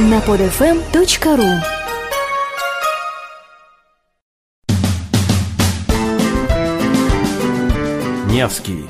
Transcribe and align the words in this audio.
на 0.00 0.18
podfm.ru 0.20 1.60
Невский. 8.30 8.86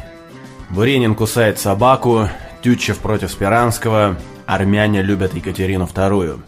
Буренин 0.70 1.16
кусает 1.16 1.58
собаку, 1.58 2.28
Тютчев 2.62 2.98
против 2.98 3.32
Спиранского, 3.32 4.16
армяне 4.46 5.02
любят 5.02 5.34
Екатерину 5.34 5.86
II. 5.86 6.38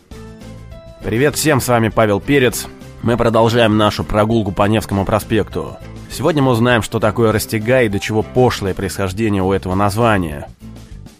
Привет 1.03 1.35
всем, 1.35 1.61
с 1.61 1.67
вами 1.67 1.89
Павел 1.89 2.21
Перец. 2.21 2.69
Мы 3.03 3.17
продолжаем 3.17 3.77
нашу 3.77 4.05
прогулку 4.05 4.53
по 4.53 4.69
Невскому 4.69 5.05
проспекту. 5.05 5.77
Сегодня 6.09 6.41
мы 6.41 6.53
узнаем, 6.53 6.83
что 6.83 7.01
такое 7.01 7.33
Растягай 7.33 7.87
и 7.87 7.89
до 7.89 7.99
чего 7.99 8.23
пошлое 8.23 8.75
происхождение 8.75 9.43
у 9.43 9.53
этого 9.53 9.75
названия. 9.75 10.47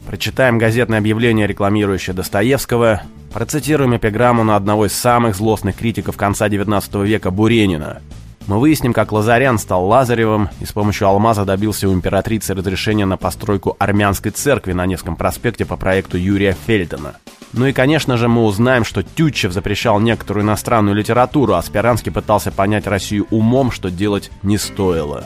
Прочитаем 0.07 0.59
газетное 0.59 0.99
объявление, 0.99 1.49
рекламирующее 1.49 2.15
Достоевского, 2.15 3.03
процитируем 3.33 3.97
эпиграмму 3.97 4.45
на 4.45 4.57
одного 4.57 4.87
из 4.87 4.93
самых 4.93 5.35
злостных 5.35 5.77
критиков 5.77 6.17
конца 6.17 6.49
XIX 6.49 7.05
века 7.05 7.31
Буренина. 7.31 8.01
Мы 8.47 8.59
выясним, 8.59 8.93
как 8.93 9.13
Лазарян 9.13 9.59
стал 9.59 9.87
Лазаревым 9.87 10.49
и 10.61 10.65
с 10.65 10.73
помощью 10.73 11.07
алмаза 11.07 11.45
добился 11.45 11.89
у 11.89 11.95
императрицы 11.95 12.55
разрешения 12.55 13.07
на 13.07 13.17
постройку 13.17 13.77
армянской 13.79 14.33
церкви 14.33 14.73
на 14.73 14.85
Невском 14.85 15.17
проспекте 15.17 15.65
по 15.65 15.77
проекту 15.77 16.19
Юрия 16.19 16.57
Фельдена. 16.67 17.15
Ну 17.53 17.67
и, 17.67 17.73
конечно 17.73 18.17
же, 18.17 18.29
мы 18.29 18.45
узнаем, 18.45 18.85
что 18.85 19.03
Тютчев 19.03 19.53
запрещал 19.53 20.01
некоторую 20.01 20.45
иностранную 20.45 20.97
литературу, 20.97 21.55
а 21.55 21.63
Спиранский 21.63 22.11
пытался 22.11 22.51
понять 22.51 22.87
Россию 22.87 23.27
умом, 23.31 23.71
что 23.71 23.91
делать 23.91 24.31
не 24.43 24.59
стоило. 24.59 25.25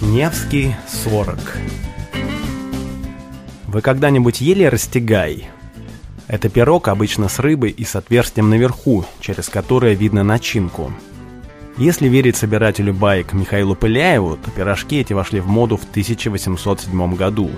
Невский 0.00 0.74
40 1.04 1.38
Вы 3.68 3.80
когда-нибудь 3.80 4.40
ели 4.40 4.64
растягай? 4.64 5.48
Это 6.26 6.48
пирог 6.48 6.88
обычно 6.88 7.28
с 7.28 7.38
рыбой 7.38 7.70
и 7.70 7.84
с 7.84 7.96
отверстием 7.96 8.48
наверху, 8.48 9.04
через 9.20 9.48
которое 9.48 9.94
видно 9.94 10.24
начинку. 10.24 10.92
Если 11.76 12.08
верить 12.08 12.36
собирателю 12.36 12.94
баек 12.94 13.32
Михаилу 13.32 13.74
Пыляеву, 13.74 14.36
то 14.36 14.50
пирожки 14.50 15.00
эти 15.00 15.12
вошли 15.12 15.40
в 15.40 15.48
моду 15.48 15.76
в 15.76 15.82
1807 15.82 17.16
году. 17.16 17.50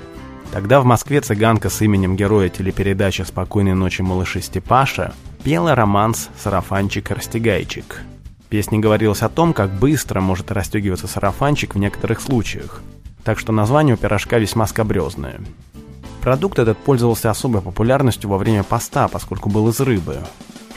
Тогда 0.53 0.81
в 0.81 0.85
Москве 0.85 1.21
цыганка 1.21 1.69
с 1.69 1.83
именем 1.83 2.17
героя 2.17 2.49
телепередачи 2.49 3.23
«Спокойной 3.23 3.75
ночи, 3.75 4.01
малыши 4.03 4.41
Степаша» 4.41 5.13
пела 5.45 5.75
романс 5.75 6.31
«Сарафанчик-растягайчик». 6.43 8.01
В 8.47 8.49
песне 8.49 8.79
говорилось 8.79 9.23
о 9.23 9.29
том, 9.29 9.53
как 9.53 9.71
быстро 9.71 10.21
может 10.21 10.51
расстегиваться 10.51 11.09
сарафанчик 11.09 11.75
в 11.75 11.79
некоторых 11.79 12.21
случаях, 12.21 12.81
так 13.23 13.39
что 13.39 13.53
название 13.53 13.97
у 13.97 13.99
пирожка 13.99 14.39
весьма 14.39 14.67
скобрезное. 14.67 15.41
Продукт 16.27 16.59
этот 16.59 16.77
пользовался 16.79 17.31
особой 17.31 17.63
популярностью 17.63 18.29
во 18.29 18.37
время 18.37 18.65
поста, 18.65 19.07
поскольку 19.07 19.49
был 19.49 19.69
из 19.69 19.79
рыбы. 19.79 20.19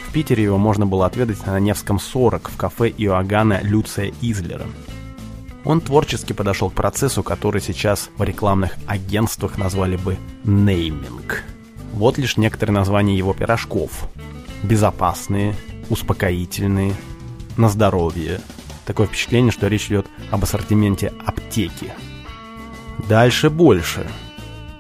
В 0.08 0.14
Питере 0.14 0.44
его 0.44 0.60
можно 0.60 0.86
было 0.86 1.08
отведать 1.08 1.44
на 1.48 1.60
Невском 1.60 2.00
40 2.00 2.52
в 2.52 2.56
кафе 2.56 2.90
Иоганна 2.90 3.60
Люция 3.64 4.14
Излера. 4.22 4.68
Он 5.66 5.82
творчески 5.82 6.34
подошел 6.34 6.70
к 6.70 6.74
процессу, 6.74 7.24
который 7.24 7.62
сейчас 7.62 8.12
в 8.16 8.22
рекламных 8.22 8.76
агентствах 8.86 9.58
назвали 9.58 9.96
бы 9.96 10.18
нейминг. 10.44 11.44
Вот 11.94 12.20
лишь 12.20 12.38
некоторые 12.38 12.76
названия 12.76 13.18
его 13.18 13.34
пирожков. 13.34 14.08
Безопасные, 14.62 15.56
успокоительные, 15.90 16.94
на 17.58 17.70
здоровье. 17.70 18.40
Такое 18.86 19.08
впечатление, 19.08 19.52
что 19.52 19.66
речь 19.66 19.88
идет 19.88 20.06
об 20.30 20.44
ассортименте 20.44 21.12
аптеки. 21.26 21.92
Дальше 23.08 23.50
больше. 23.50 24.06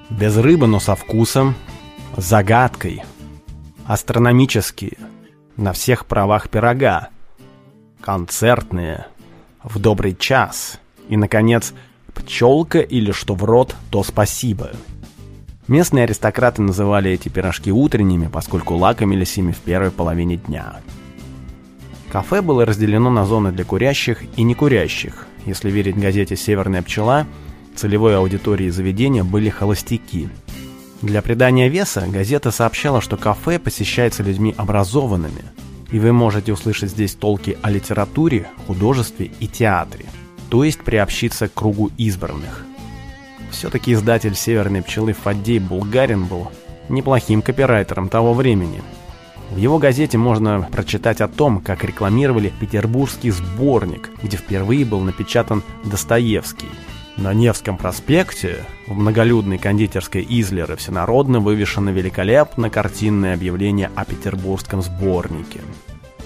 Без 0.09 0.35
рыбы, 0.37 0.67
но 0.67 0.79
со 0.79 0.95
вкусом. 0.95 1.55
Загадкой. 2.17 3.03
Астрономические. 3.85 4.97
На 5.55 5.73
всех 5.73 6.05
правах 6.05 6.49
пирога. 6.49 7.09
Концертные. 8.01 9.05
В 9.63 9.77
добрый 9.79 10.15
час. 10.15 10.79
И, 11.09 11.17
наконец, 11.17 11.73
пчелка 12.13 12.79
или 12.79 13.11
что 13.11 13.35
в 13.35 13.43
рот, 13.43 13.75
то 13.91 14.03
спасибо. 14.03 14.71
Местные 15.67 16.05
аристократы 16.05 16.63
называли 16.63 17.11
эти 17.11 17.29
пирожки 17.29 17.71
утренними, 17.71 18.27
поскольку 18.27 18.75
лакомились 18.75 19.37
ими 19.37 19.51
в 19.51 19.57
первой 19.57 19.91
половине 19.91 20.37
дня. 20.37 20.77
Кафе 22.11 22.41
было 22.41 22.65
разделено 22.65 23.11
на 23.11 23.25
зоны 23.25 23.51
для 23.51 23.63
курящих 23.63 24.23
и 24.35 24.41
некурящих. 24.41 25.27
Если 25.45 25.69
верить 25.69 25.99
газете 25.99 26.35
«Северная 26.35 26.81
пчела», 26.81 27.27
целевой 27.75 28.17
аудиторией 28.17 28.71
заведения 28.71 29.23
были 29.23 29.49
холостяки. 29.49 30.29
Для 31.01 31.21
придания 31.21 31.69
веса 31.69 32.05
газета 32.07 32.51
сообщала, 32.51 32.99
что 33.01 33.15
кафе 33.15 33.57
посещается 33.57 34.21
людьми 34.21 34.53
образованными, 34.57 35.43
и 35.91 35.99
вы 35.99 36.11
можете 36.11 36.51
услышать 36.51 36.91
здесь 36.91 37.15
толки 37.15 37.57
о 37.61 37.71
литературе, 37.71 38.47
художестве 38.67 39.31
и 39.39 39.47
театре, 39.47 40.05
то 40.49 40.63
есть 40.63 40.81
приобщиться 40.81 41.47
к 41.47 41.53
кругу 41.53 41.89
избранных. 41.97 42.65
Все-таки 43.51 43.93
издатель 43.93 44.35
«Северной 44.35 44.83
пчелы» 44.83 45.13
Фаддей 45.13 45.59
Булгарин 45.59 46.25
был 46.25 46.51
неплохим 46.89 47.41
копирайтером 47.41 48.09
того 48.09 48.33
времени. 48.33 48.81
В 49.51 49.57
его 49.57 49.79
газете 49.79 50.17
можно 50.17 50.67
прочитать 50.71 51.21
о 51.21 51.27
том, 51.27 51.61
как 51.61 51.83
рекламировали 51.83 52.53
петербургский 52.59 53.31
сборник, 53.31 54.11
где 54.21 54.37
впервые 54.37 54.85
был 54.85 54.99
напечатан 54.99 55.63
Достоевский– 55.85 56.69
на 57.17 57.33
Невском 57.33 57.77
проспекте 57.77 58.65
в 58.87 58.97
многолюдной 58.97 59.57
кондитерской 59.57 60.25
Излера 60.27 60.75
всенародно 60.75 61.39
вывешено 61.39 61.89
великолепно 61.89 62.69
картинное 62.69 63.33
объявление 63.33 63.91
о 63.95 64.05
петербургском 64.05 64.81
сборнике. 64.81 65.61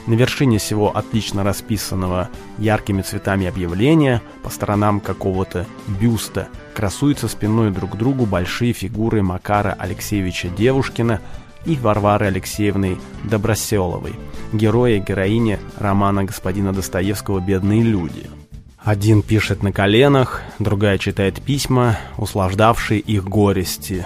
На 0.06 0.16
вершине 0.16 0.58
всего 0.58 0.96
отлично 0.96 1.44
расписанного 1.44 2.30
яркими 2.58 3.02
цветами 3.02 3.48
объявления 3.48 4.22
по 4.44 4.50
сторонам 4.50 5.00
какого-то 5.00 5.66
бюста 5.88 6.50
красуются 6.76 7.30
спиной 7.30 7.72
друг 7.72 7.92
к 7.92 7.96
другу 7.96 8.26
большие 8.26 8.74
фигуры 8.74 9.24
Макара 9.24 9.76
Алексеевича 9.80 10.50
Девушкина 10.50 11.22
и 11.66 11.78
Варвары 11.78 12.26
Алексеевны 12.26 12.98
Доброселовой, 13.24 14.16
героя 14.52 14.98
и 14.98 15.00
героини 15.00 15.58
романа 15.78 16.26
господина 16.26 16.74
Достоевского 16.74 17.40
«Бедные 17.40 17.82
люди». 17.82 18.43
Один 18.84 19.22
пишет 19.22 19.64
на 19.64 19.72
коленах, 19.72 20.42
другая 20.60 20.98
читает 20.98 21.42
письма, 21.42 21.98
услаждавшие 22.18 23.00
их 23.00 23.24
горести. 23.24 24.06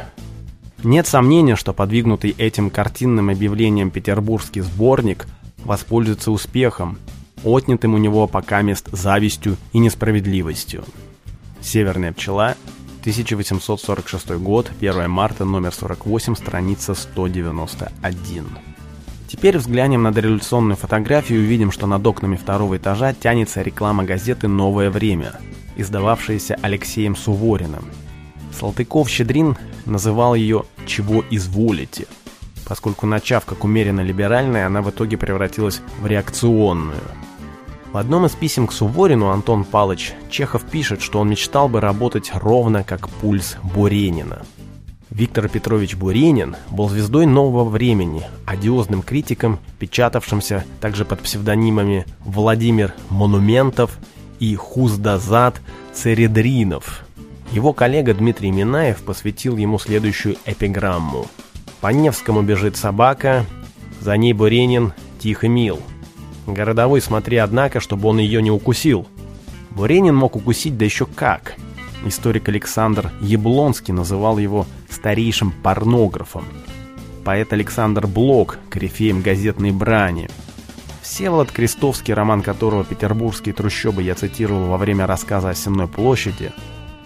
Нет 0.84 1.08
сомнения, 1.08 1.56
что 1.56 1.74
подвигнутый 1.74 2.36
этим 2.38 2.70
картинным 2.70 3.30
объявлением 3.30 3.90
петербургский 3.90 4.62
сборник 4.62 5.26
воспользуется 5.66 6.32
успехом, 6.32 7.00
отнятым 7.44 7.96
у 7.96 7.98
него 7.98 8.28
пока 8.28 8.62
мест 8.62 8.88
завистью 8.92 9.58
и 9.74 9.80
несправедливостью. 9.80 10.84
«Северная 11.60 12.14
пчела», 12.14 12.56
1846 13.02 14.32
год, 14.38 14.70
1 14.80 15.10
марта, 15.10 15.44
номер 15.44 15.74
48, 15.74 16.36
страница 16.36 16.94
191. 16.94 18.46
Теперь 19.28 19.58
взглянем 19.58 20.04
на 20.04 20.14
дореволюционную 20.14 20.78
фотографию 20.78 21.42
и 21.42 21.44
увидим, 21.44 21.72
что 21.72 21.86
над 21.86 22.08
окнами 22.08 22.38
второго 22.38 22.78
этажа 22.78 23.14
тянется 23.14 23.62
реклама 23.62 24.06
газеты 24.06 24.48
«Новое 24.48 24.90
время», 24.90 25.34
издававшаяся 25.76 26.58
Алексеем 26.62 27.16
Сувориным. 27.16 27.86
Салтыков-Щедрин 28.58 29.58
называл 29.86 30.34
ее 30.34 30.64
«Чего 30.86 31.26
изволите», 31.30 32.08
поскольку 32.66 33.06
начав 33.06 33.44
как 33.44 33.66
умеренно 33.66 34.00
либеральная, 34.00 34.66
она 34.66 34.82
в 34.82 34.92
итоге 34.92 35.18
превратилась 35.18 35.82
в 36.00 36.08
реакционную. 36.08 37.02
В 37.92 37.98
одном 37.98 38.28
из 38.28 38.32
писем 38.32 38.66
к 38.66 38.72
Суворину 38.72 39.30
Антон 39.30 39.66
Палыч 39.66 40.14
Чехов 40.30 40.64
пишет, 40.64 41.02
что 41.02 41.20
он 41.20 41.30
мечтал 41.30 41.68
бы 41.68 41.82
работать 41.82 42.32
ровно 42.34 42.86
как 42.86 43.10
пульс 43.10 43.58
Буренина– 43.62 44.44
Виктор 45.18 45.50
Петрович 45.50 45.96
Буренин 45.96 46.56
был 46.70 46.90
звездой 46.90 47.26
нового 47.26 47.68
времени, 47.68 48.22
одиозным 48.46 49.02
критиком, 49.02 49.58
печатавшимся 49.80 50.64
также 50.80 51.06
под 51.06 51.22
псевдонимами 51.22 52.06
Владимир 52.20 52.94
Монументов 53.10 53.98
и 54.40 54.54
Хуздазад 54.54 55.60
Цередринов. 55.92 57.04
Его 57.52 57.74
коллега 57.74 58.14
Дмитрий 58.14 58.52
Минаев 58.52 58.98
посвятил 58.98 59.58
ему 59.58 59.80
следующую 59.80 60.36
эпиграмму. 60.46 61.26
«По 61.82 61.88
Невскому 61.88 62.44
бежит 62.44 62.78
собака, 62.78 63.44
за 64.00 64.16
ней 64.18 64.34
Буренин 64.34 64.94
тихо 65.18 65.48
мил. 65.48 65.80
Городовой 66.46 67.02
смотри, 67.02 67.38
однако, 67.38 67.80
чтобы 67.80 68.08
он 68.08 68.20
ее 68.20 68.40
не 68.44 68.52
укусил. 68.52 69.08
Буренин 69.72 70.14
мог 70.14 70.36
укусить, 70.36 70.78
да 70.78 70.86
еще 70.86 71.08
как!» 71.08 71.56
Историк 72.06 72.48
Александр 72.50 73.12
Яблонский 73.20 73.94
называл 73.94 74.38
его 74.38 74.68
старейшим 74.98 75.52
порнографом. 75.52 76.44
Поэт 77.24 77.54
Александр 77.54 78.08
Блок– 78.08 78.58
корифеем 78.70 79.22
газетной 79.22 79.72
брани. 79.72 80.28
Всеволод 81.04 81.52
Крестовский, 81.52 82.14
роман 82.14 82.42
которого 82.42 82.84
«Петербургские 82.84 83.54
трущобы» 83.54 84.02
я 84.02 84.16
цитировал 84.16 84.66
во 84.66 84.78
время 84.78 85.06
рассказа 85.06 85.50
о 85.50 85.54
Сенной 85.56 85.88
площади, 85.88 86.52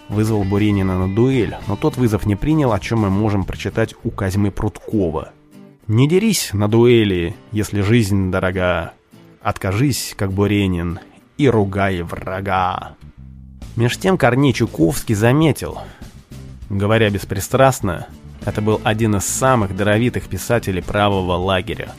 вызвал 0.07 0.43
Буренина 0.43 1.05
на 1.05 1.13
дуэль, 1.13 1.55
но 1.67 1.75
тот 1.75 1.97
вызов 1.97 2.25
не 2.25 2.35
принял, 2.35 2.71
о 2.71 2.79
чем 2.79 2.99
мы 2.99 3.09
можем 3.09 3.43
прочитать 3.43 3.93
у 4.03 4.09
Козьмы 4.09 4.51
Прудкова. 4.51 5.33
Не 5.87 6.07
дерись 6.07 6.51
на 6.53 6.69
дуэли, 6.69 7.35
если 7.51 7.81
жизнь 7.81 8.31
дорога. 8.31 8.93
Откажись, 9.41 10.13
как 10.17 10.31
Буренин, 10.31 10.99
и 11.37 11.49
ругай 11.49 12.01
врага. 12.03 12.95
Меж 13.75 13.97
тем 13.97 14.17
Корней 14.17 14.53
Чуковский 14.53 15.15
заметил, 15.15 15.79
говоря 16.71 17.09
беспристрастно, 17.09 18.07
это 18.45 18.61
был 18.61 18.81
один 18.83 19.15
из 19.15 19.25
самых 19.25 19.75
даровитых 19.75 20.27
писателей 20.27 20.81
правого 20.81 21.33
лагеря. 21.33 21.93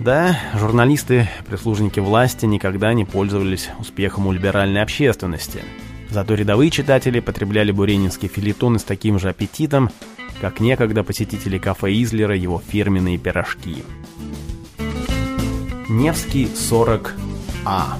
Да, 0.00 0.38
журналисты, 0.54 1.28
прислужники 1.46 1.98
власти 1.98 2.46
никогда 2.46 2.92
не 2.92 3.04
пользовались 3.04 3.70
успехом 3.78 4.26
у 4.26 4.32
либеральной 4.32 4.82
общественности. 4.82 5.62
Зато 6.10 6.34
рядовые 6.34 6.70
читатели 6.70 7.20
потребляли 7.20 7.72
буренинский 7.72 8.28
филитон 8.28 8.78
с 8.78 8.84
таким 8.84 9.18
же 9.18 9.28
аппетитом, 9.28 9.90
как 10.40 10.60
некогда 10.60 11.02
посетители 11.02 11.58
кафе 11.58 11.92
Излера 12.02 12.36
его 12.36 12.62
фирменные 12.66 13.18
пирожки. 13.18 13.84
Невский 15.88 16.44
40А 16.44 17.98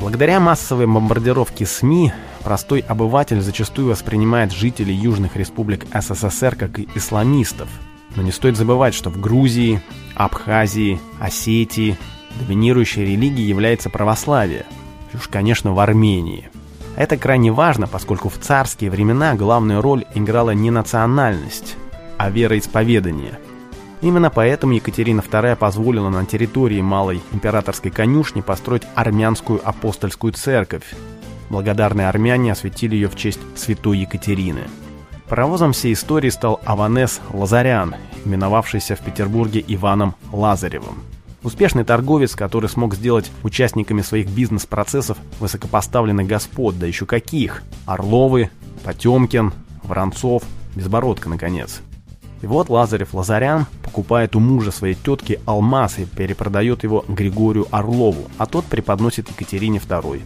Благодаря 0.00 0.40
массовой 0.40 0.86
бомбардировке 0.86 1.66
СМИ, 1.66 2.14
простой 2.42 2.80
обыватель 2.80 3.42
зачастую 3.42 3.88
воспринимает 3.88 4.50
жителей 4.50 4.94
южных 4.94 5.36
республик 5.36 5.84
СССР 5.92 6.56
как 6.56 6.78
исламистов. 6.78 7.68
Но 8.16 8.22
не 8.22 8.32
стоит 8.32 8.56
забывать, 8.56 8.94
что 8.94 9.10
в 9.10 9.20
Грузии, 9.20 9.82
Абхазии, 10.14 10.98
Осетии 11.20 11.98
доминирующей 12.38 13.04
религией 13.04 13.46
является 13.46 13.90
православие. 13.90 14.64
И 15.12 15.18
уж, 15.18 15.28
конечно, 15.28 15.74
в 15.74 15.78
Армении. 15.78 16.48
Это 16.96 17.18
крайне 17.18 17.52
важно, 17.52 17.86
поскольку 17.86 18.30
в 18.30 18.38
царские 18.38 18.90
времена 18.90 19.34
главную 19.34 19.82
роль 19.82 20.06
играла 20.14 20.52
не 20.52 20.70
национальность, 20.70 21.76
а 22.16 22.30
вероисповедание– 22.30 23.38
Именно 24.02 24.30
поэтому 24.30 24.72
Екатерина 24.72 25.20
II 25.20 25.56
позволила 25.56 26.08
на 26.08 26.24
территории 26.24 26.80
Малой 26.80 27.20
Императорской 27.32 27.90
конюшни 27.90 28.40
построить 28.40 28.82
армянскую 28.94 29.60
апостольскую 29.62 30.32
церковь. 30.32 30.94
Благодарные 31.50 32.08
армяне 32.08 32.52
осветили 32.52 32.94
ее 32.94 33.08
в 33.08 33.16
честь 33.16 33.40
святой 33.56 33.98
Екатерины. 33.98 34.62
Паровозом 35.28 35.72
всей 35.72 35.92
истории 35.92 36.30
стал 36.30 36.60
Аванес 36.64 37.20
Лазарян, 37.32 37.94
именовавшийся 38.24 38.96
в 38.96 39.00
Петербурге 39.00 39.62
Иваном 39.66 40.14
Лазаревым. 40.32 41.02
Успешный 41.42 41.84
торговец, 41.84 42.34
который 42.34 42.68
смог 42.68 42.94
сделать 42.94 43.30
участниками 43.42 44.02
своих 44.02 44.28
бизнес-процессов 44.28 45.18
высокопоставленных 45.40 46.26
господ, 46.26 46.78
да 46.78 46.86
еще 46.86 47.06
каких– 47.06 47.62
Орловы, 47.86 48.50
Потемкин, 48.84 49.52
Воронцов, 49.82 50.42
Безбородко, 50.74 51.28
наконец– 51.28 51.80
и 52.42 52.46
вот 52.46 52.68
Лазарев-Лазарян 52.68 53.66
покупает 53.82 54.34
у 54.34 54.40
мужа 54.40 54.70
своей 54.70 54.94
тетки 54.94 55.40
алмаз 55.44 55.98
и 55.98 56.06
перепродает 56.06 56.82
его 56.84 57.04
Григорию 57.06 57.66
Орлову, 57.70 58.30
а 58.38 58.46
тот 58.46 58.64
преподносит 58.64 59.28
Екатерине 59.28 59.78
II. 59.78 60.22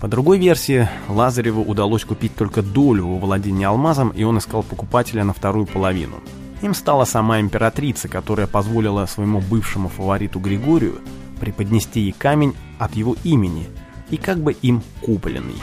По 0.00 0.08
другой 0.08 0.38
версии, 0.38 0.88
Лазареву 1.08 1.62
удалось 1.62 2.04
купить 2.04 2.34
только 2.34 2.62
долю 2.62 3.06
во 3.06 3.18
владении 3.18 3.64
алмазом, 3.64 4.10
и 4.10 4.22
он 4.22 4.38
искал 4.38 4.62
покупателя 4.62 5.24
на 5.24 5.32
вторую 5.32 5.66
половину. 5.66 6.16
Им 6.62 6.74
стала 6.74 7.04
сама 7.04 7.40
императрица, 7.40 8.08
которая 8.08 8.46
позволила 8.46 9.06
своему 9.06 9.40
бывшему 9.40 9.88
фавориту 9.88 10.40
Григорию 10.40 11.00
преподнести 11.40 12.00
ей 12.00 12.12
камень 12.12 12.54
от 12.78 12.94
его 12.94 13.16
имени 13.24 13.66
и 14.10 14.16
как 14.16 14.38
бы 14.38 14.52
им 14.52 14.82
купленный. 15.02 15.60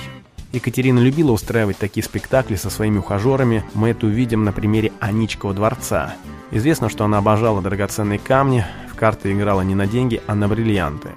Екатерина 0.54 1.00
любила 1.00 1.32
устраивать 1.32 1.78
такие 1.78 2.04
спектакли 2.04 2.56
со 2.56 2.70
своими 2.70 2.98
ухажерами, 2.98 3.64
мы 3.74 3.90
это 3.90 4.06
увидим 4.06 4.44
на 4.44 4.52
примере 4.52 4.92
Аничкова 5.00 5.54
дворца. 5.54 6.16
Известно, 6.52 6.90
что 6.90 7.06
она 7.06 7.20
обожала 7.20 7.62
драгоценные 7.62 8.20
камни, 8.20 8.66
в 8.92 8.96
карты 8.96 9.32
играла 9.32 9.62
не 9.62 9.76
на 9.76 9.88
деньги, 9.88 10.22
а 10.28 10.36
на 10.36 10.50
бриллианты. 10.50 11.12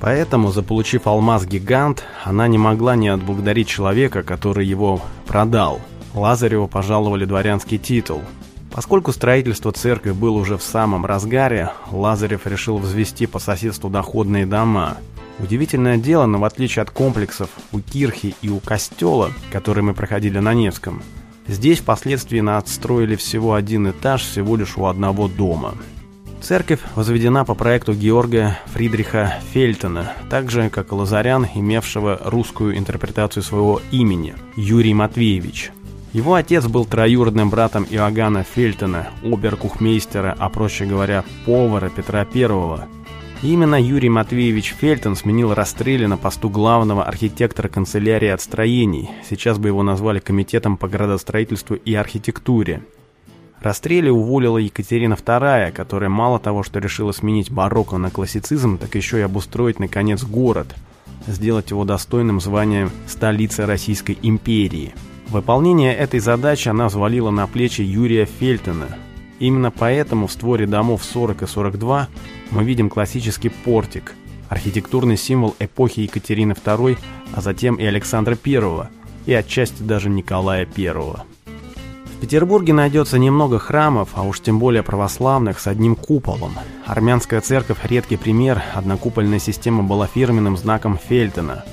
Поэтому, 0.00 0.50
заполучив 0.50 1.06
алмаз-гигант, 1.06 2.02
она 2.24 2.48
не 2.48 2.58
могла 2.58 2.96
не 2.96 3.08
отблагодарить 3.08 3.68
человека, 3.68 4.24
который 4.24 4.66
его 4.66 5.00
продал. 5.26 5.80
Лазареву 6.12 6.66
пожаловали 6.66 7.24
дворянский 7.24 7.78
титул. 7.78 8.22
Поскольку 8.72 9.12
строительство 9.12 9.70
церкви 9.70 10.10
было 10.10 10.36
уже 10.36 10.58
в 10.58 10.62
самом 10.64 11.06
разгаре, 11.06 11.70
Лазарев 11.92 12.44
решил 12.46 12.78
взвести 12.78 13.26
по 13.26 13.38
соседству 13.38 13.88
доходные 13.88 14.46
дома– 14.46 14.96
Удивительное 15.38 15.96
дело, 15.96 16.26
но 16.26 16.38
в 16.38 16.44
отличие 16.44 16.82
от 16.82 16.90
комплексов 16.90 17.50
у 17.72 17.80
Кирхи 17.80 18.34
и 18.40 18.48
у 18.48 18.60
Костела, 18.60 19.32
которые 19.50 19.84
мы 19.84 19.94
проходили 19.94 20.38
на 20.38 20.54
Невском, 20.54 21.02
здесь 21.46 21.80
впоследствии 21.80 22.40
отстроили 22.56 23.16
всего 23.16 23.54
один 23.54 23.90
этаж 23.90 24.22
всего 24.22 24.56
лишь 24.56 24.76
у 24.76 24.86
одного 24.86 25.28
дома. 25.28 25.74
Церковь 26.40 26.80
возведена 26.94 27.44
по 27.46 27.54
проекту 27.54 27.94
Георга 27.94 28.58
Фридриха 28.66 29.40
Фельтона, 29.52 30.12
так 30.28 30.50
же, 30.50 30.68
как 30.68 30.92
и 30.92 30.94
Лазарян, 30.94 31.46
имевшего 31.54 32.20
русскую 32.22 32.76
интерпретацию 32.76 33.42
своего 33.42 33.80
имени– 33.90 34.34
Юрий 34.56 34.92
Матвеевич. 34.92 35.72
Его 36.12 36.34
отец 36.34 36.66
был 36.66 36.84
троюродным 36.84 37.48
братом 37.48 37.86
Иоганна 37.90 38.44
Фельтона, 38.44 39.08
оберкухмейстера, 39.24 40.36
а 40.38 40.48
проще 40.50 40.84
говоря, 40.84 41.24
повара 41.46 41.88
Петра 41.88 42.26
Именно 43.42 43.80
Юрий 43.80 44.08
Матвеевич 44.08 44.74
Фельтон 44.78 45.16
сменил 45.16 45.52
Расстреле 45.52 46.08
на 46.08 46.16
посту 46.16 46.48
главного 46.48 47.04
архитектора 47.04 47.68
канцелярии 47.68 48.28
отстроений. 48.28 49.10
Сейчас 49.28 49.58
бы 49.58 49.68
его 49.68 49.82
назвали 49.82 50.18
Комитетом 50.18 50.76
по 50.76 50.88
градостроительству 50.88 51.76
и 51.76 51.94
архитектуре. 51.94 52.82
Расстреле 53.60 54.10
уволила 54.10 54.58
Екатерина 54.58 55.14
II, 55.14 55.72
которая 55.72 56.10
мало 56.10 56.38
того, 56.38 56.62
что 56.62 56.80
решила 56.80 57.12
сменить 57.12 57.50
барокко 57.50 57.96
на 57.96 58.10
классицизм, 58.10 58.78
так 58.78 58.94
еще 58.94 59.18
и 59.18 59.22
обустроить, 59.22 59.78
наконец, 59.78 60.22
город, 60.22 60.74
сделать 61.26 61.70
его 61.70 61.84
достойным 61.84 62.40
званием 62.40 62.90
столицы 63.06 63.64
Российской 63.64 64.18
империи. 64.22 64.94
Выполнение 65.28 65.94
этой 65.94 66.20
задачи 66.20 66.68
она 66.68 66.88
взвалила 66.88 67.30
на 67.30 67.46
плечи 67.46 67.80
Юрия 67.80 68.26
Фельтона, 68.26 68.98
Именно 69.38 69.70
поэтому 69.70 70.26
в 70.26 70.32
створе 70.32 70.66
домов 70.66 71.02
40 71.04 71.42
и 71.42 71.46
42 71.46 72.08
мы 72.50 72.64
видим 72.64 72.88
классический 72.88 73.48
портик, 73.48 74.14
архитектурный 74.48 75.16
символ 75.16 75.56
эпохи 75.58 76.00
Екатерины 76.00 76.52
II, 76.52 76.98
а 77.34 77.40
затем 77.40 77.76
и 77.76 77.84
Александра 77.84 78.38
I, 78.44 78.88
и 79.26 79.32
отчасти 79.32 79.82
даже 79.82 80.08
Николая 80.08 80.68
I. 80.76 80.92
В 82.04 82.20
Петербурге 82.20 82.72
найдется 82.72 83.18
немного 83.18 83.58
храмов, 83.58 84.10
а 84.14 84.22
уж 84.22 84.40
тем 84.40 84.58
более 84.58 84.82
православных, 84.82 85.58
с 85.58 85.66
одним 85.66 85.96
куполом. 85.96 86.52
Армянская 86.86 87.40
церковь– 87.40 87.78
редкий 87.82 88.16
пример, 88.16 88.62
однокупольная 88.72 89.40
система 89.40 89.82
была 89.82 90.06
фирменным 90.06 90.56
знаком 90.56 90.96
Фельтона. 90.96 91.64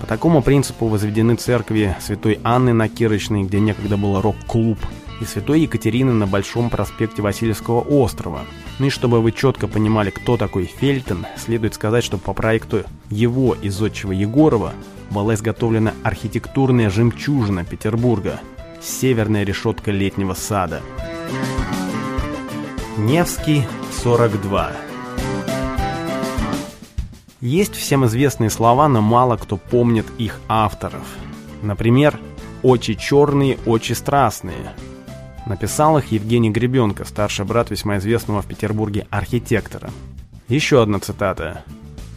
По 0.00 0.06
такому 0.06 0.42
принципу 0.42 0.88
возведены 0.88 1.36
церкви 1.36 1.94
Святой 2.00 2.40
Анны 2.42 2.72
на 2.72 2.88
Кирочной, 2.88 3.44
где 3.44 3.60
некогда 3.60 3.96
был 3.96 4.20
рок-клуб– 4.20 4.78
и 5.20 5.24
Святой 5.24 5.60
Екатерины 5.60 6.12
на 6.12 6.26
Большом 6.26 6.70
проспекте 6.70 7.22
Васильевского 7.22 7.80
острова. 7.80 8.40
Ну 8.78 8.86
и 8.86 8.90
чтобы 8.90 9.20
вы 9.20 9.32
четко 9.32 9.68
понимали, 9.68 10.10
кто 10.10 10.36
такой 10.36 10.64
Фельтон, 10.64 11.26
следует 11.36 11.74
сказать, 11.74 12.04
что 12.04 12.18
по 12.18 12.32
проекту 12.32 12.84
его 13.10 13.54
из 13.54 13.80
отчего 13.80 14.12
Егорова 14.12 14.72
была 15.10 15.34
изготовлена 15.34 15.94
архитектурная 16.02 16.90
жемчужина 16.90 17.64
Петербурга– 17.64 18.40
северная 18.84 19.44
решетка 19.44 19.90
летнего 19.90 20.34
сада. 20.34 20.82
Невский, 22.98 23.66
42. 24.02 24.72
Есть 27.40 27.74
всем 27.74 28.06
известные 28.06 28.50
слова, 28.50 28.88
но 28.88 29.00
мало 29.00 29.36
кто 29.36 29.56
помнит 29.56 30.06
их 30.18 30.40
авторов. 30.48 31.04
Например, 31.62 32.18
«Очи 32.62 32.94
черные, 32.94 33.58
очи 33.66 33.92
страстные», 33.92 34.74
Написал 35.46 35.98
их 35.98 36.10
Евгений 36.12 36.50
Гребенко, 36.50 37.04
старший 37.04 37.44
брат 37.44 37.70
весьма 37.70 37.98
известного 37.98 38.40
в 38.42 38.46
Петербурге 38.46 39.06
архитектора. 39.10 39.90
Еще 40.48 40.82
одна 40.82 40.98
цитата. 41.00 41.64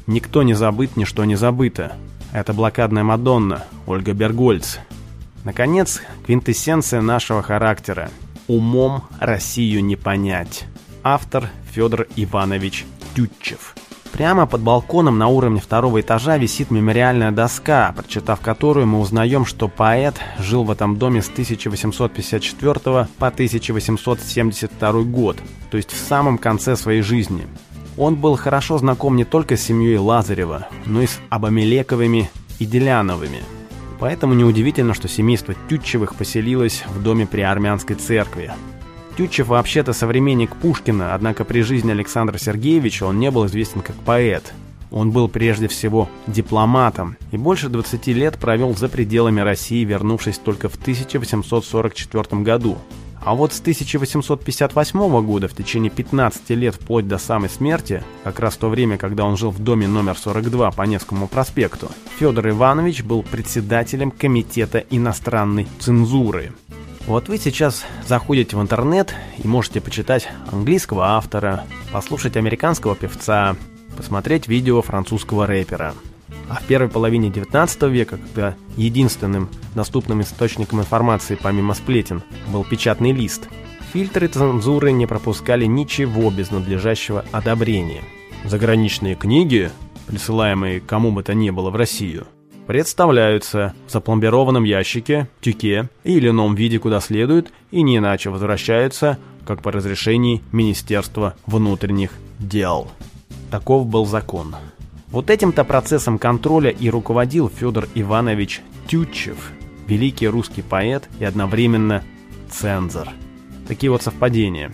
«Никто 0.05 0.43
не 0.43 0.53
забыт, 0.53 0.95
ничто 0.95 1.25
не 1.25 1.35
забыто. 1.35 1.93
Это 2.31 2.53
блокадная 2.53 3.03
Мадонна, 3.03 3.65
Ольга 3.85 4.13
Бергольц». 4.13 4.77
Наконец, 5.43 6.01
квинтэссенция 6.25 7.01
нашего 7.01 7.41
характера. 7.41 8.09
«Умом 8.47 9.03
Россию 9.19 9.83
не 9.83 9.97
понять». 9.97 10.65
Автор 11.03 11.49
Федор 11.71 12.07
Иванович 12.15 12.85
Тютчев. 13.15 13.75
Прямо 14.13 14.47
под 14.47 14.61
балконом 14.61 15.17
на 15.17 15.27
уровне 15.27 15.59
второго 15.59 16.01
этажа 16.01 16.37
висит 16.37 16.71
мемориальная 16.71 17.31
доска, 17.31 17.93
прочитав 17.95 18.39
которую 18.39 18.87
мы 18.87 18.99
узнаем, 18.99 19.45
что 19.45 19.67
поэт 19.67 20.15
жил 20.39 20.63
в 20.63 20.71
этом 20.71 20.97
доме 20.97 21.21
с 21.21 21.29
1854 21.29 22.73
по 22.73 23.27
1872 23.27 24.91
год, 25.03 25.37
то 25.69 25.77
есть 25.77 25.91
в 25.91 25.97
самом 25.97 26.37
конце 26.37 26.75
своей 26.75 27.01
жизни. 27.01 27.47
Он 27.97 28.15
был 28.15 28.35
хорошо 28.35 28.77
знаком 28.77 29.15
не 29.15 29.25
только 29.25 29.57
с 29.57 29.61
семьей 29.61 29.97
Лазарева, 29.97 30.67
но 30.85 31.01
и 31.01 31.07
с 31.07 31.19
Абамелековыми 31.29 32.29
и 32.59 32.65
Деляновыми. 32.65 33.41
Поэтому 33.99 34.35
неудивительно, 34.35 34.93
что 34.93 35.07
семейство 35.07 35.55
Тютчевых 35.69 36.15
поселилось 36.15 36.83
в 36.87 37.01
доме 37.01 37.25
при 37.25 37.41
армянской 37.41 37.95
церкви. 37.95 38.51
Тютчев 39.17 39.47
вообще-то 39.47 39.93
современник 39.93 40.55
Пушкина, 40.55 41.15
однако 41.15 41.43
при 41.43 41.61
жизни 41.61 41.89
Александра 41.89 42.37
Сергеевича 42.37 43.03
он 43.03 43.17
не 43.17 43.31
был 43.31 43.47
известен 43.47 43.81
как 43.81 43.95
поэт. 43.95 44.53
Он 44.91 45.09
был 45.09 45.27
прежде 45.27 45.67
всего 45.67 46.07
дипломатом 46.27 47.17
и 47.31 47.37
больше 47.37 47.67
20 47.67 48.07
лет 48.09 48.37
провел 48.37 48.75
за 48.75 48.87
пределами 48.89 49.41
России, 49.41 49.83
вернувшись 49.83 50.37
только 50.37 50.69
в 50.69 50.75
1844 50.75 52.43
году. 52.43 52.77
А 53.19 53.33
вот 53.33 53.53
с 53.53 53.59
1858 53.59 55.25
года 55.25 55.47
в 55.47 55.53
течение 55.55 55.89
15 55.89 56.51
лет 56.51 56.75
вплоть 56.75 57.07
до 57.07 57.17
самой 57.17 57.49
смерти, 57.49 58.03
как 58.23 58.39
раз 58.39 58.53
в 58.53 58.57
то 58.59 58.69
время, 58.69 58.99
когда 58.99 59.25
он 59.25 59.35
жил 59.35 59.49
в 59.49 59.57
доме 59.57 59.87
номер 59.87 60.15
42 60.15 60.69
по 60.71 60.83
Невскому 60.83 61.27
проспекту, 61.27 61.89
Федор 62.19 62.49
Иванович 62.49 63.01
был 63.01 63.23
председателем 63.23 64.11
Комитета 64.11 64.83
иностранной 64.91 65.67
цензуры. 65.79 66.53
Вот 67.07 67.29
вы 67.29 67.37
сейчас 67.37 67.85
заходите 68.05 68.55
в 68.55 68.61
интернет 68.61 69.15
и 69.41 69.47
можете 69.47 69.81
почитать 69.81 70.27
английского 70.51 71.15
автора, 71.15 71.63
послушать 71.91 72.37
американского 72.37 72.95
певца, 72.95 73.55
посмотреть 73.95 74.47
видео 74.47 74.81
французского 74.81 75.47
рэпера– 75.47 75.95
а 76.49 76.55
в 76.55 76.63
первой 76.63 76.89
половине 76.89 77.29
19 77.29 77.83
века, 77.83 78.17
когда 78.17 78.55
единственным 78.75 79.49
доступным 79.75 80.21
источником 80.21 80.79
информации 80.79 81.37
помимо 81.41 81.73
сплетен 81.73 82.23
был 82.51 82.63
печатный 82.63 83.11
лист, 83.11 83.49
фильтры 83.91 84.27
цензуры 84.27 84.91
не 84.91 85.05
пропускали 85.05 85.65
ничего 85.65 86.29
без 86.31 86.51
надлежащего 86.51 87.25
одобрения. 87.31 88.03
Заграничные 88.45 89.15
книги, 89.15 89.71
присылаемые 90.07 90.79
кому 90.79 91.11
бы 91.11 91.23
то 91.23 91.33
ни 91.33 91.49
было 91.49 91.69
в 91.69 91.75
Россию, 91.75 92.27
представляются 92.67 93.73
в 93.87 93.91
запломбированном 93.91 94.65
ящике, 94.65 95.29
тюке 95.41 95.89
или 96.03 96.29
ином 96.29 96.53
виде 96.53 96.77
куда 96.77 96.99
следует 96.99 97.51
и 97.71 97.81
не 97.81 97.97
иначе 97.97 98.29
возвращаются, 98.29 99.17
как 99.45 99.61
по 99.61 99.71
разрешении 99.71 100.43
Министерства 100.51 101.35
внутренних 101.45 102.11
дел. 102.37 102.89
Таков 103.49 103.87
был 103.87 104.05
закон. 104.05 104.55
Вот 105.07 105.29
этим-то 105.29 105.63
процессом 105.63 106.19
контроля 106.19 106.69
и 106.69 106.89
руководил 106.89 107.49
Федор 107.49 107.87
Иванович 107.95 108.61
Тютчев, 108.87 109.51
великий 109.87 110.27
русский 110.27 110.61
поэт 110.61 111.07
и 111.19 111.23
одновременно 111.23 112.03
цензор. 112.51 113.07
Такие 113.67 113.89
вот 113.89 114.03
совпадения. 114.03 114.71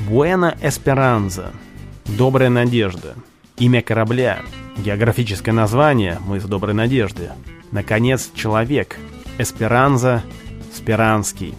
Буэна 0.00 0.56
Эсперанза. 0.62 1.52
Добрая 2.18 2.50
надежда. 2.50 3.14
Имя 3.56 3.80
корабля. 3.80 4.40
Географическое 4.76 5.54
название 5.54 6.18
«Мы 6.26 6.38
из 6.38 6.44
доброй 6.44 6.74
надежды». 6.74 7.30
Наконец, 7.70 8.30
человек. 8.34 8.98
Эсперанза 9.38 10.22
Спиранский. 10.74 11.54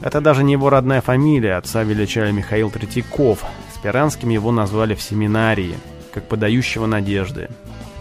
Это 0.00 0.20
даже 0.20 0.42
не 0.42 0.52
его 0.52 0.70
родная 0.70 1.00
фамилия, 1.00 1.54
отца 1.54 1.82
величали 1.84 2.32
Михаил 2.32 2.70
Третьяков. 2.70 3.44
Спиранским 3.74 4.30
его 4.30 4.50
назвали 4.52 4.94
в 4.94 5.02
семинарии– 5.02 5.74
как 6.12 6.28
подающего 6.28 6.86
надежды. 6.86 7.48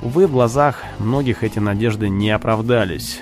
Увы, 0.02 0.28
в 0.28 0.32
глазах 0.32 0.84
многих 1.00 1.44
эти 1.44 1.60
надежды 1.60 2.10
не 2.10 2.30
оправдались. 2.30 3.20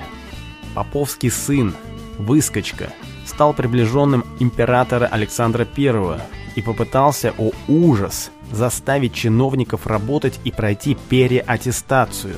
Поповский 0.74 1.30
сын, 1.30 1.74
выскочка, 2.18 2.90
стал 3.26 3.54
приближенным 3.54 4.26
императора 4.40 5.06
Александра 5.06 5.68
I 5.78 6.20
и 6.56 6.62
попытался, 6.62 7.34
о 7.38 7.52
ужас, 7.68 8.32
заставить 8.52 9.14
чиновников 9.14 9.88
работать 9.88 10.40
и 10.44 10.52
пройти 10.52 10.98
переаттестацию. 11.10 12.36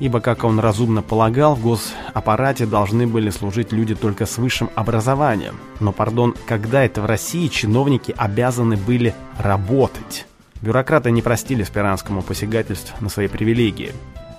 Ибо, 0.00 0.20
как 0.20 0.44
он 0.44 0.58
разумно 0.58 1.02
полагал, 1.02 1.54
в 1.54 1.62
госаппарате 1.62 2.64
должны 2.64 3.06
были 3.06 3.28
служить 3.28 3.70
люди 3.70 3.94
только 3.94 4.24
с 4.24 4.38
высшим 4.38 4.70
образованием. 4.74 5.56
Но, 5.78 5.92
пардон, 5.92 6.34
когда 6.46 6.84
это 6.84 7.02
в 7.02 7.06
России 7.06 7.48
чиновники 7.48 8.14
обязаны 8.16 8.78
были 8.78 9.14
работать? 9.38 10.26
Бюрократы 10.62 11.10
не 11.10 11.20
простили 11.20 11.64
Спиранскому 11.64 12.22
посягательств 12.22 12.98
на 13.00 13.10
свои 13.10 13.28
привилегии. 13.28 13.92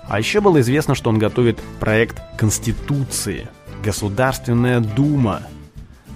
А 0.08 0.18
еще 0.18 0.40
было 0.40 0.60
известно, 0.60 0.96
что 0.96 1.10
он 1.10 1.18
готовит 1.18 1.60
проект 1.78 2.20
Конституции. 2.36 3.48
Государственная 3.84 4.80
Дума. 4.80 5.42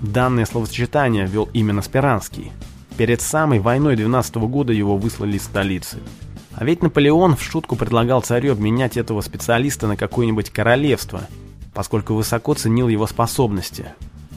Данное 0.02 0.44
словосочетание 0.44 1.26
ввел 1.26 1.48
именно 1.52 1.82
Спиранский. 1.82 2.52
Перед 2.96 3.20
самой 3.20 3.58
войной 3.58 3.94
12 3.96 4.36
года 4.36 4.72
его 4.72 4.96
выслали 4.96 5.36
из 5.36 5.44
столицы. 5.44 5.98
А 6.54 6.64
ведь 6.64 6.82
Наполеон 6.82 7.36
в 7.36 7.42
шутку 7.42 7.76
предлагал 7.76 8.22
царю 8.22 8.52
обменять 8.52 8.96
этого 8.96 9.20
специалиста 9.20 9.86
на 9.86 9.96
какое-нибудь 9.96 10.48
королевство, 10.48 11.20
поскольку 11.74 12.14
высоко 12.14 12.54
ценил 12.54 12.88
его 12.88 13.06
способности. 13.06 13.92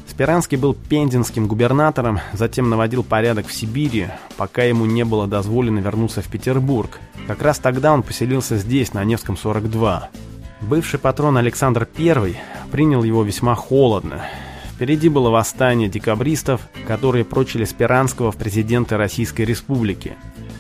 Спиранский 0.05 0.57
был 0.57 0.73
пензенским 0.73 1.47
губернатором, 1.47 2.19
затем 2.33 2.69
наводил 2.69 3.03
порядок 3.03 3.47
в 3.47 3.53
Сибири, 3.53 4.07
пока 4.35 4.63
ему 4.63 4.85
не 4.85 5.05
было 5.05 5.27
дозволено 5.27 5.79
вернуться 5.79 6.21
в 6.21 6.27
Петербург. 6.27 6.99
Как 7.25 7.41
раз 7.41 7.59
тогда 7.59 7.93
он 7.93 8.03
поселился 8.03 8.57
здесь, 8.57 8.93
на 8.93 9.05
Невском 9.05 9.37
42. 9.37 10.09
Бывший 10.59 10.99
патрон 10.99 11.37
Александр 11.37 11.87
I 11.97 12.35
принял 12.69 13.03
его 13.03 13.23
весьма 13.23 13.55
холодно. 13.55 14.25
Впереди 14.79 15.09
было 15.09 15.29
восстание 15.29 15.89
декабристов, 15.89 16.62
которые 16.88 17.25
прочили 17.25 17.65
Спиранского 17.65 18.31
в 18.31 18.38
президенты 18.38 18.98
Российской 18.98 19.41
Республики. 19.41 20.13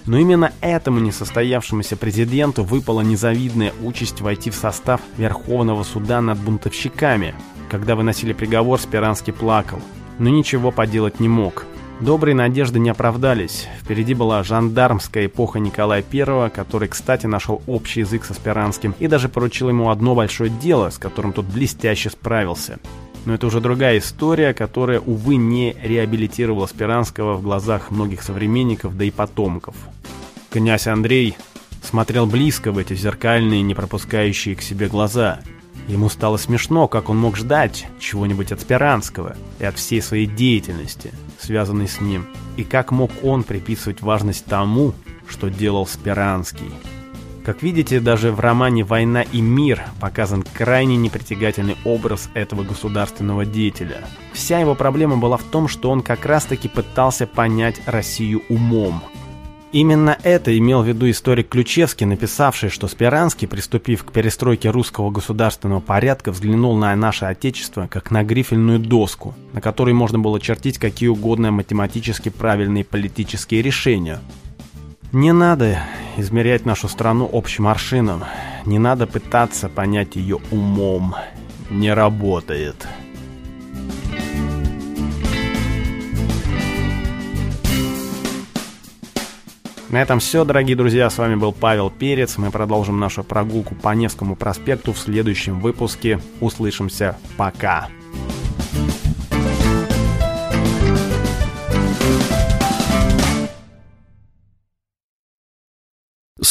Но 0.05 0.17
именно 0.17 0.51
этому 0.61 0.99
несостоявшемуся 0.99 1.95
президенту 1.95 2.63
выпала 2.63 3.01
незавидная 3.01 3.73
участь 3.81 4.21
войти 4.21 4.49
в 4.51 4.55
состав 4.55 5.01
Верховного 5.17 5.83
суда 5.83 6.21
над 6.21 6.37
бунтовщиками– 6.37 7.33
когда 7.69 7.95
выносили 7.95 8.33
приговор, 8.33 8.79
Спиранский 8.79 9.31
плакал, 9.31 9.79
но 10.17 10.29
ничего 10.29 10.71
поделать 10.71 11.19
не 11.19 11.29
мог. 11.29 11.65
Добрые 11.99 12.33
надежды 12.33 12.79
не 12.79 12.89
оправдались. 12.89 13.67
Впереди 13.79 14.15
была 14.15 14.41
жандармская 14.41 15.27
эпоха 15.27 15.59
Николая 15.59 16.03
I, 16.11 16.49
который, 16.49 16.87
кстати, 16.87 17.27
нашел 17.27 17.61
общий 17.67 17.99
язык 17.99 18.25
со 18.25 18.33
Спиранским 18.33 18.95
и 18.99 19.07
даже 19.07 19.29
поручил 19.29 19.69
ему 19.69 19.89
одно 19.89 20.15
большое 20.15 20.49
дело, 20.49 20.89
с 20.89 20.97
которым 20.97 21.31
тот 21.33 21.45
блестяще 21.45 22.09
справился. 22.09 22.79
Но 23.29 23.35
это 23.35 23.45
уже 23.45 23.61
другая 23.61 23.99
история, 23.99 24.55
которая, 24.55 24.99
увы, 24.99 25.35
не 25.35 25.75
реабилитировала 25.83 26.65
Спиранского 26.65 27.35
в 27.35 27.43
глазах 27.43 27.91
многих 27.91 28.23
современников, 28.23 28.97
да 28.97 29.05
и 29.05 29.11
потомков. 29.11 29.75
Князь 30.49 30.87
Андрей 30.87 31.37
смотрел 31.83 32.25
близко 32.25 32.71
в 32.71 32.79
эти 32.79 32.95
зеркальные, 32.95 33.61
не 33.61 33.75
пропускающие 33.75 34.55
к 34.55 34.63
себе 34.63 34.87
глаза– 34.87 35.41
Ему 35.87 36.07
стало 36.07 36.37
смешно, 36.37 36.87
как 36.87 37.09
он 37.09 37.17
мог 37.17 37.35
ждать 37.35 37.87
чего-нибудь 37.99 38.51
от 38.51 38.61
Спиранского 38.61 39.35
и 39.57 39.65
от 39.65 39.75
всей 39.75 40.03
своей 40.03 40.27
деятельности, 40.27 41.11
связанной 41.39 41.87
с 41.87 41.99
ним, 41.99 42.27
и 42.57 42.63
как 42.63 42.91
мог 42.91 43.09
он 43.23 43.41
приписывать 43.41 44.01
важность 44.01 44.45
тому, 44.45 44.93
что 45.27 45.49
делал 45.49 45.87
Спиранский. 45.87 46.69
Как 47.49 47.63
видите, 47.63 47.99
даже 47.99 48.31
в 48.31 48.39
романе 48.39 48.83
«Война 48.83 49.23
и 49.23 49.41
мир» 49.41 49.81
показан 49.99 50.43
крайне 50.43 50.97
непритягательный 50.97 51.77
образ 51.83 52.29
этого 52.35 52.61
государственного 52.61 53.43
деятеля. 53.43 54.01
Вся 54.33 54.59
его 54.59 54.75
проблема 54.75 55.17
была 55.17 55.35
в 55.37 55.43
том, 55.45 55.67
что 55.67 55.89
он 55.89 56.03
как 56.03 56.27
раз-таки 56.27 56.67
пытался 56.67 57.25
понять 57.25 57.81
Россию 57.87 58.43
умом– 58.49 59.01
Именно 59.71 60.17
это 60.23 60.57
имел 60.57 60.81
в 60.81 60.87
виду 60.87 61.07
историк 61.11 61.49
Ключевский, 61.49 62.07
написавший, 62.07 62.69
что 62.69 62.87
Спиранский, 62.87 63.47
приступив 63.47 64.03
к 64.03 64.11
перестройке 64.11 64.71
русского 64.71 65.11
государственного 65.11 65.79
порядка, 65.79 66.31
взглянул 66.31 66.75
на 66.75 66.95
наше 66.95 67.25
Отечество 67.25 67.85
как 67.85 68.09
на 68.09 68.23
грифельную 68.23 68.79
доску, 68.79 69.35
на 69.53 69.61
которой 69.61 69.93
можно 69.93 70.17
было 70.17 70.39
чертить 70.39 70.79
какие 70.79 71.09
угодно 71.09 71.51
математически 71.51 72.29
правильные 72.29 72.83
политические 72.83 73.61
решения. 73.61 74.19
Не 75.11 75.33
надо 75.33 75.79
измерять 76.17 76.67
нашу 76.67 76.87
страну 76.87 77.27
общим 77.33 77.67
аршином, 77.67 78.25
не 78.65 78.77
надо 78.77 79.07
пытаться 79.07 79.67
понять 79.67 80.15
ее 80.15 80.37
умом. 80.51 81.15
Не 81.71 81.93
работает. 81.93 82.87
На 89.89 89.99
этом 90.03 90.19
все, 90.19 90.45
дорогие 90.45 90.75
друзья. 90.75 91.09
С 91.09 91.17
вами 91.17 91.33
был 91.33 91.53
Павел 91.53 91.89
Перец. 91.89 92.37
Мы 92.37 92.51
продолжим 92.51 92.99
нашу 92.99 93.23
прогулку 93.23 93.73
по 93.73 93.89
Невскому 93.95 94.35
проспекту 94.35 94.93
в 94.93 94.99
следующем 94.99 95.59
выпуске. 95.59 96.19
Услышимся. 96.39 97.17
Пока. 97.37 97.89